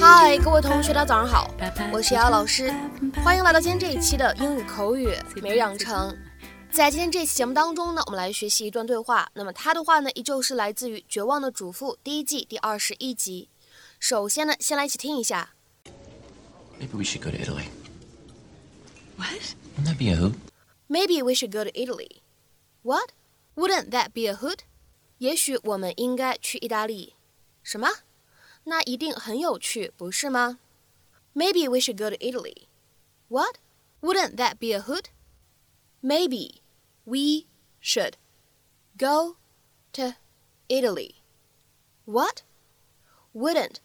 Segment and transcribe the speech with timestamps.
[0.00, 1.54] 嗨，各位同学，大家早上好，
[1.92, 2.74] 我是瑶老师，
[3.22, 6.12] 欢迎来到今天这一期的英语口语每日养成。
[6.72, 9.30] 在今天这期节目当中呢，我们来学习一段对话。
[9.34, 13.48] 那么它的话呢，依旧是来自于《绝望的主妇》第一季第二十一集。
[14.00, 15.50] 首先呢，先来一起听一下。
[16.80, 17.66] Maybe we should go to Italy.
[19.16, 19.54] What?
[19.78, 20.34] Wouldn't that be a hoot?
[20.88, 22.22] Maybe we should go to Italy.
[22.82, 23.10] What?
[23.54, 24.58] Wouldn't that be a hoot?
[25.18, 27.12] 也许我们应该去意大利。
[27.65, 27.89] 什么？
[28.65, 30.59] 那一定很有趣，不是吗？
[31.33, 32.67] Maybe we should go to Italy.
[33.27, 33.57] What?
[34.01, 35.05] Wouldn't that be a hoot?
[36.01, 36.61] Maybe
[37.05, 37.47] we
[37.81, 38.13] should
[38.97, 39.37] go
[39.93, 40.15] to
[40.67, 41.15] Italy.
[42.05, 42.43] What?
[43.33, 43.77] Wouldn't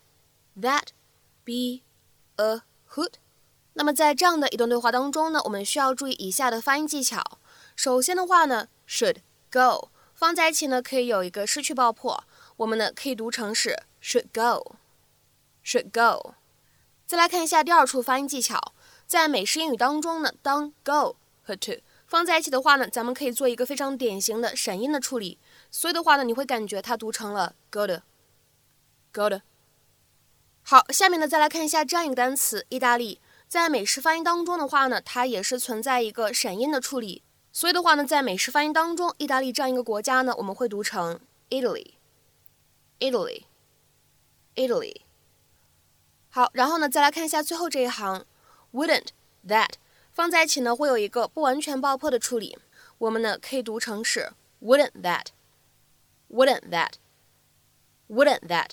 [0.59, 0.89] that
[1.45, 1.83] be
[2.37, 2.63] a
[2.95, 3.15] hoot?
[3.75, 7.23] 那么在这样的一段对话当中呢，我们需要注意以下的发音技巧。
[7.77, 9.19] 首先的话呢，should
[9.51, 12.25] go 放在一起呢，可以有一个失去爆破，
[12.62, 16.36] 我们呢可以读成是 should go，should go。
[17.08, 18.74] 再来看一下第二处发音技巧，
[19.08, 25.40] 在美式英语当中呢，当 go 和 to 放在一起的话呢，咱们可以做一个非常典型的闪音的处理，
[25.72, 29.42] 所以的话呢，你会感觉它读成了 go to，go to。
[30.62, 37.24] 好，下面呢再来看一下这样一个单词，意大利，在美式发音当中的话呢，它也是存在一个闪音的处理。
[37.52, 41.94] 所以的话呢，在美式发音当中，意大利这样一个国家呢，我们会读成 Italy
[43.01, 45.03] Italy，Italy，Italy。
[46.31, 48.25] 好，然后呢，再来看一下最后这一行，
[48.73, 49.09] wouldn't
[49.47, 49.75] that
[50.13, 52.59] 放在一起呢，会有一个不完全爆破的处理，
[52.99, 58.71] 我们呢可以读成是 wouldn't that，wouldn't that，wouldn't that。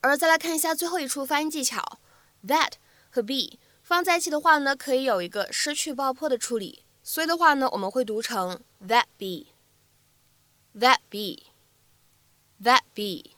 [0.00, 1.98] 而再来看一下最后一处发音技巧，
[2.46, 2.74] that
[3.10, 6.84] 和 be 放在一起的话呢，可以有一个失去爆破的处理。
[7.02, 13.32] 所以的话呢，我们会读成 that be，that be，that be。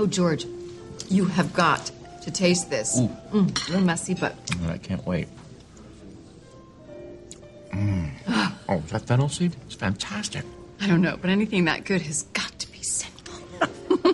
[0.00, 0.46] Oh, George,
[1.08, 1.90] you have got
[2.22, 3.00] to taste this.
[3.00, 3.08] Ooh.
[3.32, 4.36] Mm, a little messy, but
[4.68, 5.26] I can't wait.
[7.72, 8.10] Mm.
[8.68, 9.56] oh, is that fennel seed?
[9.66, 10.44] It's fantastic.
[10.80, 13.34] I don't know, but anything that good has got to be sinful.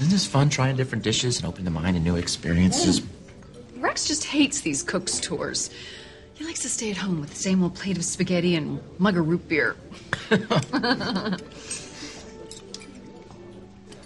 [0.00, 3.02] Isn't this fun trying different dishes and opening the mind to new experiences?
[3.76, 5.70] Rex just hates these cook's tours.
[6.34, 9.16] He likes to stay at home with the same old plate of spaghetti and mug
[9.16, 9.76] of root beer.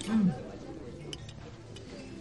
[0.03, 0.50] mm.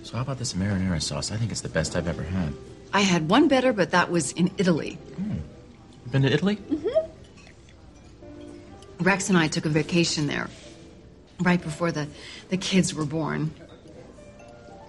[0.09, 1.31] So how about this marinara sauce?
[1.31, 2.51] I think it's the best I've ever had.
[2.91, 4.97] I had one better, but that was in Italy.
[5.21, 5.35] Mm.
[5.35, 6.55] You been to Italy?
[6.55, 7.11] Mm-hmm.
[9.03, 10.49] Rex and I took a vacation there
[11.41, 12.07] right before the,
[12.49, 13.51] the kids were born.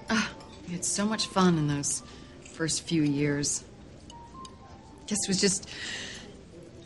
[0.08, 0.30] Ah,
[0.66, 2.02] we had so much fun in those
[2.54, 3.62] first few years.
[5.06, 5.68] Guess it was just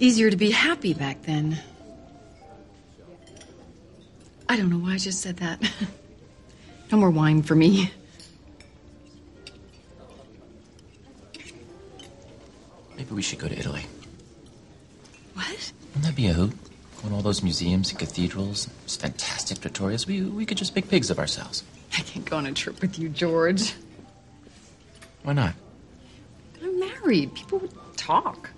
[0.01, 1.57] easier to be happy back then.
[4.49, 5.63] I don't know why I just said that.
[6.91, 7.93] no more wine for me.
[13.14, 13.86] we should go to Italy.
[15.34, 15.74] What?
[15.90, 16.54] Wouldn't that be a hoot?
[17.02, 20.06] Go to all those museums and cathedrals, those fantastic tutorials.
[20.06, 21.64] We, we could just make pigs of ourselves.
[21.98, 23.74] I can't go on a trip with you, George.
[25.24, 25.54] Why not?
[26.62, 27.34] I'm married.
[27.34, 28.50] People would talk.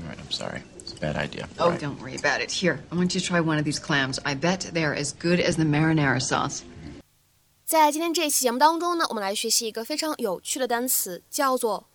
[0.00, 0.62] All right, I'm sorry.
[0.78, 1.48] It's a bad idea.
[1.58, 1.80] Oh, right.
[1.80, 2.50] don't worry about it.
[2.50, 4.18] Here, I want you to try one of these clams.
[4.24, 6.62] I bet they're as good as the marinara sauce.
[7.66, 11.86] 在今天这一期节目当中呢，我们来学习一个非常有趣的单词，叫做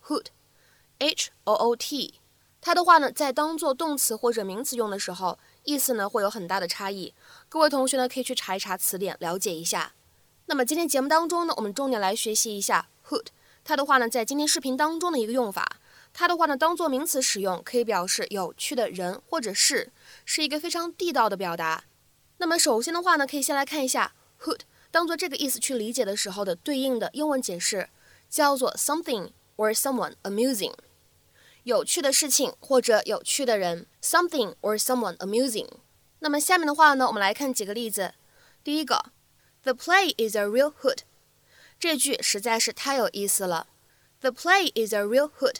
[1.01, 2.15] H o o t，
[2.59, 7.13] 它的话呢，在当做动词或者名词用的时候，意思呢会有很大的差异。
[7.47, 9.93] 各位同学呢可以去查一查词典，了解一下。
[10.47, 13.27] 那么今天节目当中呢，我们重点来学习一下 hood。
[13.63, 15.77] 它的话呢，在今天视频当中的一个用法。
[16.11, 19.93] 它的话呢，当做名词使用，可以表示有趣的人或者事，
[20.25, 21.85] 是一个非常地道的表达。
[22.39, 24.59] 那么首先的话呢，可以先来看一下 hood
[24.91, 27.87] 当做这个意思去理解的时候的对应的英文解释，
[28.29, 30.73] 叫做 something or someone amusing。
[31.63, 35.67] 有趣的事情或者有趣的人，something or someone amusing。
[36.19, 38.13] 那么下面的话呢，我们来看几个例子。
[38.63, 39.11] 第一个
[39.63, 40.99] ，The play is a real hoot。
[41.79, 43.67] 这句实在是太有意思了。
[44.19, 45.57] The play is a real hoot。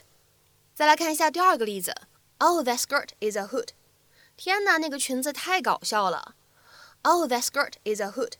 [0.74, 1.94] 再来看一下第二个例子
[2.38, 3.68] ，Oh, that skirt is a hoot。
[4.36, 6.34] 天哪，那个裙子太搞笑了。
[7.02, 8.32] Oh, that skirt is a hoot。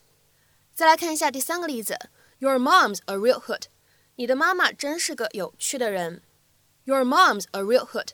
[0.75, 1.99] 再来看一下第三个例子
[2.39, 3.65] ，Your mom's a real hoot。
[4.17, 6.23] 你的妈妈真是个有趣的人。
[6.90, 8.10] Your mom's a real hoot。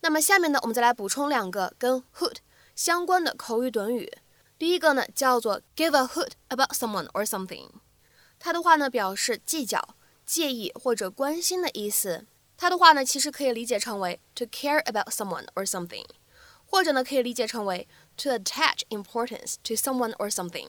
[0.00, 2.36] 那么下面呢，我们再来补充两个跟 hoot
[2.74, 4.12] 相关的口语短语。
[4.58, 7.68] 第一个呢叫做 give a hoot about someone or something，
[8.38, 12.26] 它的话呢表示计较、介意或者关心的意思。
[12.56, 16.06] 它的话呢其实可以理解成为 to care about someone or something，
[16.64, 20.68] 或者呢可以理解成为 to attach importance to someone or something。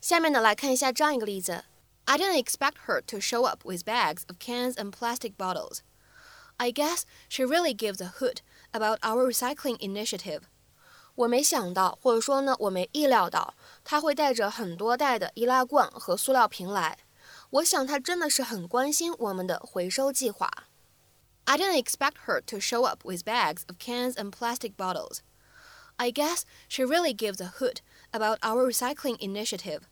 [0.00, 1.64] 下面呢来看一下这样一个例子：
[2.06, 5.80] I didn't expect her to show up with bags of cans and plastic bottles.
[6.58, 8.38] I guess she really gives a hoot
[8.72, 10.42] about our recycling initiative.
[11.14, 13.54] 我没想到，或者说呢，我没意料到，
[13.84, 16.98] 她会带着很多袋的易拉罐和塑料瓶来。
[17.50, 20.48] 我想她真的是很关心我们的回收计划。
[21.44, 25.18] I didn't expect her to show up with bags of cans and plastic bottles.
[25.96, 27.78] I guess she really gives a hoot
[28.12, 29.82] about our recycling initiative.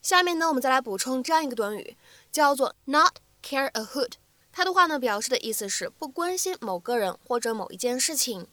[0.00, 1.96] 下面呢，我们再来补充这样一个短语，
[2.30, 4.12] 叫做 not care a hoot。
[4.56, 8.46] 它的话呢，表示的意思是不关心某个人或者某一件事情。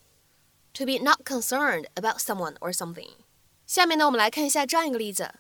[0.74, 3.12] To be not concerned about someone or something。
[3.66, 5.34] 下面呢，我们来看一下这样一个例子：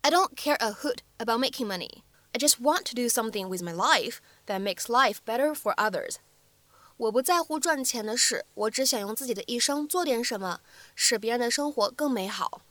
[0.00, 2.02] I don't care a hoot about making money.
[2.32, 6.16] I just want to do something with my life that makes life better for others.
[6.96, 10.60] 我不在乎赚钱的事，我只想用自己的一生做点什么，
[10.94, 12.62] 使别人的生活更美好。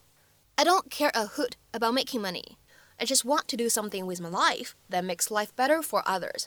[0.55, 2.57] I don't care a hoot about making money.
[2.97, 6.45] I just want to do something with my life that makes life better for others.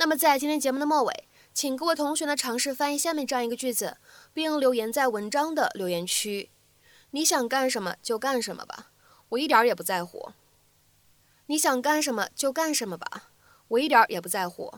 [0.00, 3.96] 那么在今天节目的末尾，请各位同学呢尝试翻译下面这样一个句子，
[4.32, 6.50] 并留言在文章的留言区。
[7.10, 8.92] 你想干什么就干什么吧，
[9.30, 10.30] 我一点儿也不在乎。
[11.46, 13.30] 你想干什么就干什么吧，
[13.66, 14.74] 我一点儿也不在乎。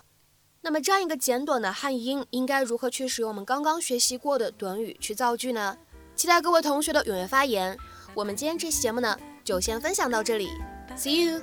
[0.63, 5.77] 那么这样一个简短的汉译英，应该如何去使用我们刚刚学习过的短语去造句呢？
[6.17, 7.77] 期待各位同学的踊跃发言。
[8.15, 10.49] 我们今天这期节目呢，就先分享到这里
[10.97, 11.43] ，See you。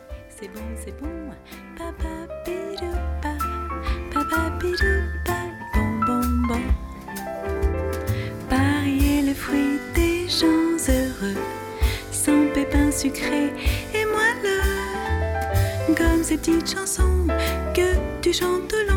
[15.95, 17.27] Comme ces petites chansons
[17.73, 18.96] que tu chantes au